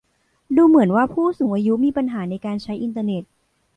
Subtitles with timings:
[0.55, 3.23] ดูเหมือนว่าผู้สูงอายุมีปัญหาในการใช้อินเทอร์เน็ต